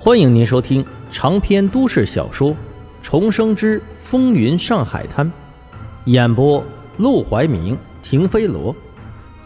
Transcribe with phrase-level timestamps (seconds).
[0.00, 2.52] 欢迎您收听长篇都市小说
[3.02, 5.26] 《重生之风云上海滩》，
[6.04, 6.64] 演播：
[6.98, 8.74] 陆怀明、停飞罗，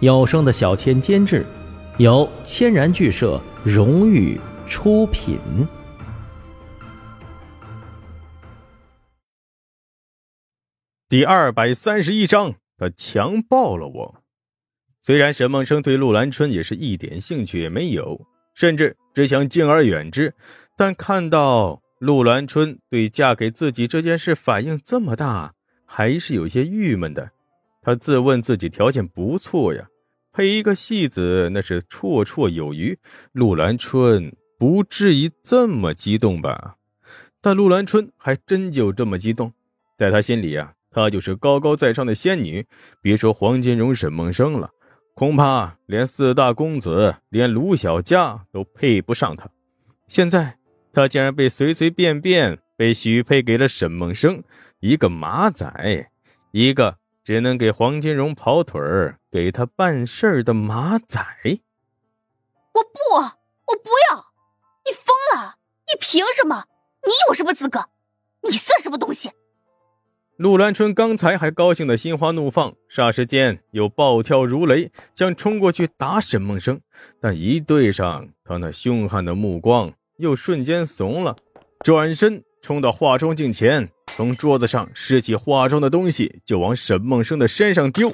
[0.00, 1.46] 有声的小千监制，
[1.96, 4.38] 由千然剧社荣誉
[4.68, 5.38] 出品。
[11.08, 14.14] 第二百三十一章，他强暴了我。
[15.00, 18.20] 虽然沈梦生对陆兰春也是一点兴趣也没有，
[18.54, 20.34] 甚至只想敬而远之，
[20.76, 25.54] 但看到陆兰春对嫁给自己这件事反应这么大，
[25.84, 27.30] 还是有些郁闷的。
[27.82, 29.88] 他自问自己条件不错呀，
[30.32, 32.98] 配一个戏子那是绰绰有余。
[33.32, 36.76] 陆兰春不至于这么激动吧？
[37.40, 39.52] 但陆兰春还真就这么激动，
[39.98, 42.66] 在他心里呀，她就是高高在上的仙女。
[43.00, 44.70] 别说黄金荣、沈梦生了。
[45.14, 49.48] 恐怕连四大公子，连卢小佳都配不上他。
[50.08, 50.58] 现在
[50.92, 54.42] 他竟然被随随便便被许配给了沈梦生，
[54.80, 56.10] 一个马仔，
[56.50, 61.20] 一个只能给黄金荣跑腿儿、给他办事儿的马仔。
[62.72, 64.32] 我不，我不要！
[64.84, 65.56] 你疯了！
[65.86, 66.64] 你凭什么？
[67.04, 67.90] 你有什么资格？
[68.42, 69.30] 你算什么东西？
[70.42, 76.80] 陆兰春刚才还高兴的心花怒放，霎时间又暴跳如雷，想冲过去打沈梦生，
[77.20, 81.36] 但一对上他那凶悍的目光，又瞬间怂了，
[81.84, 88.12] 转身冲到化妆镜前，从桌子上拾起化妆的东西就往沈梦生的身上丢，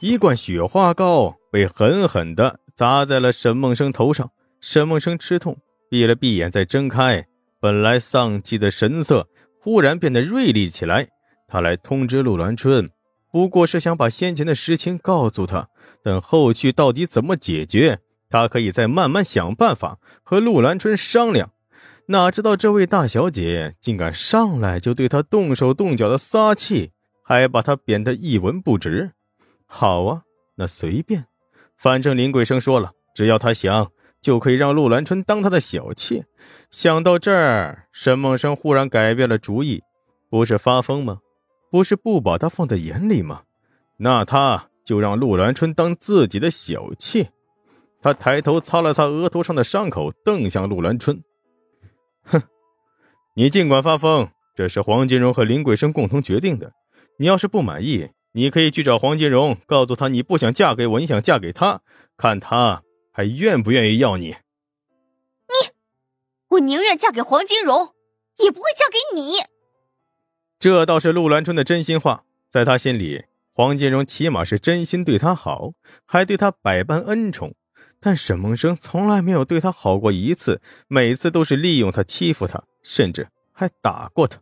[0.00, 5.56] 一罐雪花膏被狠狠地砸在了沈梦生头上，沈梦生吃痛，
[5.88, 7.26] 闭了闭眼再睁开，
[7.58, 9.26] 本来丧气的神色
[9.58, 11.08] 忽然变得锐利起来。
[11.52, 12.88] 他来通知陆兰春，
[13.30, 15.68] 不过是想把先前的事情告诉他，
[16.02, 17.98] 等后续到底怎么解决，
[18.30, 21.50] 他可以再慢慢想办法和陆兰春商量。
[22.06, 29.10] 哪知道这位大小姐竟敢上来就对他动手动脚的撒气，还把他贬得一文不值。
[29.66, 30.22] 好啊，
[30.54, 31.26] 那随便，
[31.76, 36.24] 反正林桂生说了，只要他想，就可以让陆兰春当他的小妾。
[36.70, 39.82] 想到这儿，沈梦生忽然改变了主意，
[40.30, 41.18] 不是发疯吗？
[41.72, 43.44] 不是不把他放在眼里吗？
[43.96, 47.32] 那他就让陆兰春当自己的小妾。
[48.02, 51.22] 他抬头擦了擦额头上的伤口，瞪向陆兰春
[52.24, 52.42] ：“哼，
[53.34, 56.74] 你尽管发疯，这是黄金荣和林桂生共同决定的。
[57.16, 61.80] 你要是不满意，你可以去找黄金荣，告诉他你不想嫁给我，你想嫁给他，
[62.18, 64.26] 看他还愿不愿意要你。
[64.26, 65.70] 你，
[66.48, 67.94] 我宁愿嫁给黄金荣，
[68.44, 69.36] 也不会嫁给你。”
[70.62, 75.72] 这倒是陆兰春的真心话，在他心里，黄金荣起码是真心对他好，
[76.06, 77.56] 还对他百般恩宠。
[77.98, 84.38] 但沈梦生从来没有对他好过一次，每次都是利用他、欺负他，甚至还打过他。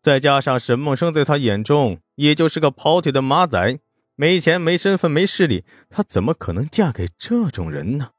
[0.00, 3.80] 再加上沈梦生在他眼中也就是个跑腿的马仔，
[4.14, 8.10] 没钱、没身份、没势力，他怎么可能嫁给这种人呢？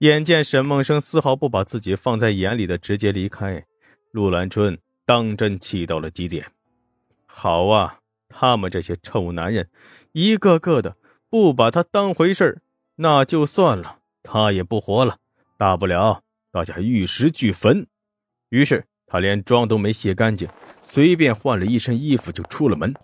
[0.00, 3.64] 眼见沈梦生丝毫不把自己放在眼里的直接离开，
[4.12, 4.76] 陆兰春
[5.06, 6.44] 当真气到了极点。
[7.38, 7.98] 好啊，
[8.30, 9.68] 他们这些臭男人，
[10.12, 10.96] 一个个的
[11.28, 12.62] 不把他当回事儿，
[12.94, 15.18] 那就算了，他也不活了。
[15.58, 17.86] 大不了大家玉石俱焚。
[18.48, 20.48] 于是他连妆都没卸干净，
[20.80, 22.94] 随便换了一身衣服就出了门。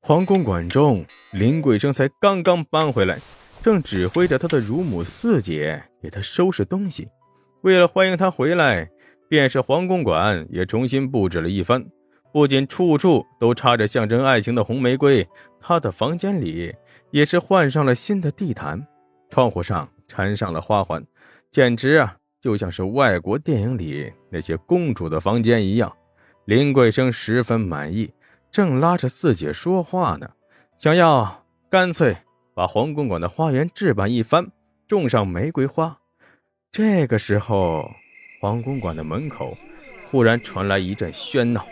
[0.00, 3.20] 皇宫馆中，林桂生才刚刚搬回来，
[3.62, 7.06] 正指挥着他的乳母四姐给他收拾东西。
[7.62, 8.90] 为了欢迎他回来，
[9.28, 11.86] 便是皇宫馆也重新布置了一番。
[12.32, 15.26] 不仅处处都插着象征爱情的红玫瑰，
[15.60, 16.74] 他的房间里
[17.10, 18.86] 也是换上了新的地毯，
[19.30, 21.04] 窗户上缠上了花环，
[21.50, 25.92] 简直啊，就像是外国电影里那些公主的房间一样。
[26.44, 28.12] 林桂生十分满意，
[28.50, 30.30] 正拉着四姐说话呢，
[30.76, 32.16] 想要干脆
[32.54, 34.50] 把黄公馆的花园置办一番，
[34.86, 35.98] 种上玫瑰花。
[36.70, 37.90] 这个时候，
[38.40, 39.56] 黄公馆的门口
[40.06, 41.66] 忽然传来一阵喧闹。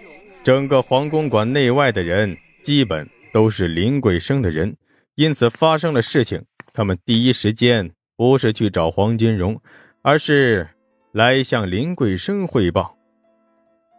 [0.46, 4.76] 整个皇宫馆内外的人基本都是林桂生的人，
[5.16, 9.60] 因此发生了事情，他们第一时间不是去找黄金荣，
[10.02, 10.68] 而是
[11.10, 12.96] 来向林桂生汇报。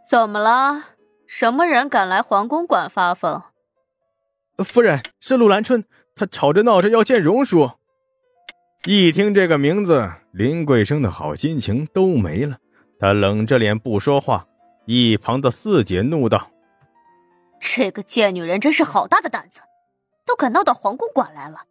[0.09, 0.85] 怎么了？
[1.27, 3.41] 什么人敢来皇宫馆发疯？
[4.63, 5.83] 夫人是陆兰春，
[6.15, 7.71] 他吵着闹着要见荣叔。
[8.85, 12.59] 一听这个名字，林桂生的好心情都没了，
[13.01, 14.47] 他冷着脸不说话。
[14.87, 16.49] 一旁的四姐怒道
[17.59, 19.61] ：“这个贱女人真是好大的胆子，
[20.25, 21.65] 都敢闹到皇宫馆来了！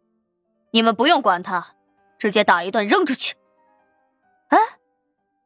[0.69, 1.73] 你们不用管她，
[2.19, 3.35] 直接打一顿扔出去。”
[4.49, 4.57] 哎，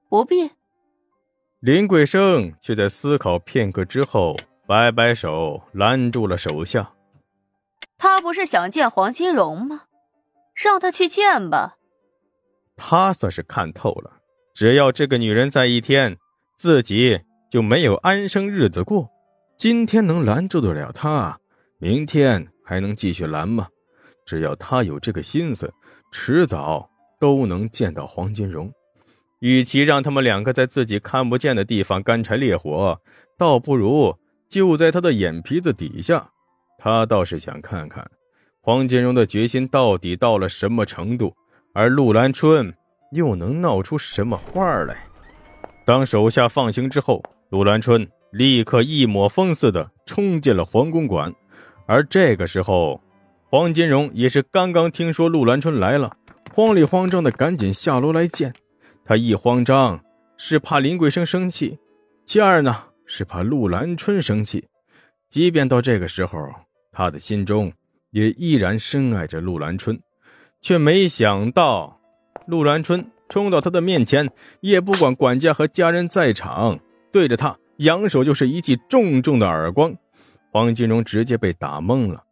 [0.10, 0.52] 不必。
[1.62, 4.36] 林桂生却在思考片刻之后，
[4.68, 6.92] 摆摆手拦住了手下。
[7.98, 9.84] 他不是想见黄金荣吗？
[10.54, 11.78] 让他去见吧。
[12.76, 14.20] 他算是看透了，
[14.54, 16.18] 只要这个女人在一天，
[16.58, 17.22] 自己
[17.52, 19.10] 就没有安生日子过。
[19.58, 21.38] 今天能拦住得了他，
[21.80, 23.68] 明天还能继续拦吗？
[24.26, 25.72] 只要他有这个心思，
[26.14, 26.90] 迟早
[27.20, 28.72] 都能见到黄金荣。
[29.40, 32.98] 与其让他们两个在自己看不见的地方干柴烈火，
[33.38, 34.16] 倒不如
[34.48, 36.30] 就在他的眼皮子底下。
[36.80, 38.10] 他倒是想看看
[38.62, 41.36] 黄金荣的决心到底到了什么程度，
[41.74, 42.74] 而陆兰春
[43.12, 45.06] 又能闹出什么花来。
[45.86, 47.22] 当手下放行之后，
[47.52, 48.10] 陆兰春。
[48.32, 51.36] 立刻一抹风似的冲进了皇宫馆，
[51.86, 53.02] 而这个时候，
[53.50, 56.16] 黄金荣也是刚刚听说陆兰春来了，
[56.54, 58.54] 慌里慌张的赶紧下楼来见。
[59.04, 60.02] 他一慌张
[60.38, 61.78] 是怕林桂生生气，
[62.26, 62.74] 其二呢
[63.06, 64.70] 是怕陆兰春生气。
[65.30, 66.40] 即便到这个时候，
[66.94, 67.74] 他的心中
[68.12, 70.00] 也依然深爱着陆兰春，
[70.62, 72.00] 却没想到
[72.48, 74.30] 陆兰春冲到他的面前，
[74.62, 76.80] 也不管管家和家人在场，
[77.12, 77.58] 对着他。
[77.78, 79.92] 扬手就是一记重重的耳光，
[80.52, 82.24] 黄金荣直接被打懵了。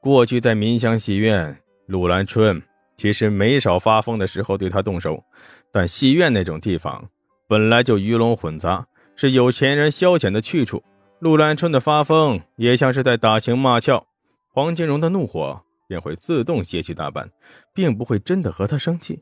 [0.00, 2.62] 过去在民香戏院，陆兰春
[2.96, 5.24] 其实没少发疯的时候对他动手，
[5.72, 7.08] 但戏院那种地方
[7.48, 8.86] 本来就鱼龙混杂，
[9.16, 10.82] 是有钱人消遣的去处。
[11.18, 14.06] 陆兰春的发疯也像是在打情骂俏，
[14.52, 17.28] 黄金荣的怒火便会自动卸去大半，
[17.74, 19.20] 并不会真的和他生气。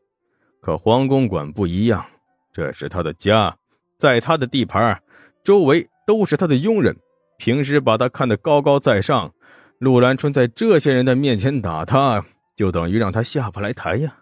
[0.60, 2.04] 可黄公馆不一样，
[2.52, 3.56] 这是他的家，
[4.00, 5.00] 在他的地盘。
[5.44, 6.96] 周围都是他的佣人，
[7.38, 9.32] 平时把他看得高高在上。
[9.78, 12.24] 陆兰春在这些人的面前打他，
[12.56, 14.18] 就等于让他下不来台呀。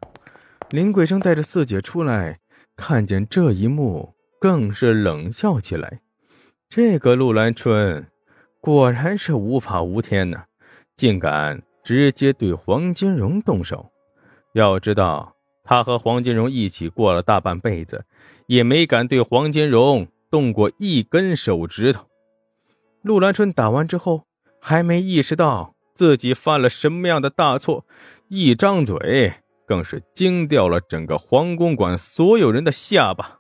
[0.71, 2.39] 林桂生带着四姐出来，
[2.77, 6.01] 看见这一幕，更是冷笑起来。
[6.69, 8.07] 这个陆兰春，
[8.61, 10.45] 果然是无法无天呢，
[10.95, 13.91] 竟敢直接对黄金荣动手。
[14.53, 15.35] 要知道，
[15.65, 18.05] 他和黄金荣一起过了大半辈子，
[18.49, 20.09] 也没敢对黄金荣。
[20.31, 22.07] 动过一根手指头，
[23.01, 24.27] 陆兰春打完之后
[24.61, 27.87] 还没意识到自己犯了什么样的大错，
[28.29, 29.33] 一张嘴
[29.67, 33.39] 更是惊掉了整个皇公馆所有人的下巴。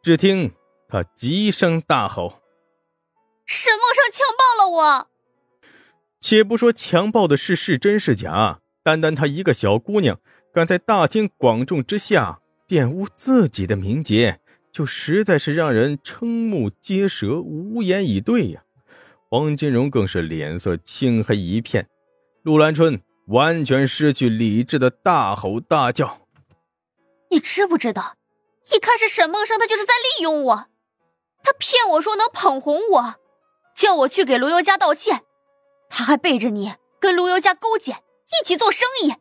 [0.00, 0.52] 只听
[0.88, 2.40] 他急声大吼
[3.44, 5.08] ：“沈梦生强暴了我！”
[6.22, 10.20] 且不说强暴的事是真是假，单单她一个小姑娘，
[10.54, 12.41] 敢在大庭广众之下
[12.72, 14.40] 玷污自己的名节。
[14.72, 18.62] 就实在是让人瞠目结舌、无言以对呀！
[19.28, 21.86] 黄金荣更是脸色青黑一片，
[22.42, 26.26] 陆兰春完全失去理智的大吼大叫
[27.28, 28.16] ：“你知不知道？
[28.74, 30.66] 一开始沈梦生他就是在利用我，
[31.44, 33.14] 他骗我说能捧红我，
[33.76, 35.20] 叫我去给卢尤家道歉，
[35.90, 39.12] 他还背着你跟卢尤家勾结，一起做生意，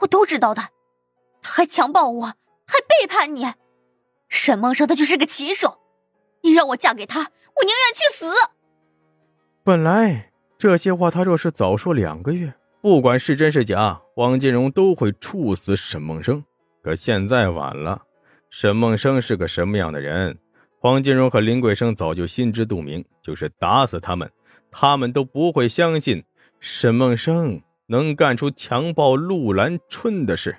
[0.00, 0.60] 我都知道的。
[1.40, 2.34] 他还强暴我，
[3.00, 3.46] 背叛你。”
[4.28, 5.78] 沈梦生他就是个禽兽，
[6.42, 8.32] 你让我嫁给他，我宁愿去死。
[9.62, 16.44] 本来这些话他若是早说两个月，不管是真是假，王金荣都会处死沈梦生。
[16.82, 18.02] 可现在晚了，
[18.50, 20.38] 沈梦生是个什么样的人，
[20.80, 23.04] 黄金荣和林桂生早就心知肚明。
[23.22, 24.30] 就是打死他们，
[24.70, 26.22] 他们都不会相信
[26.60, 30.54] 沈梦生能干出强暴陆兰春的事。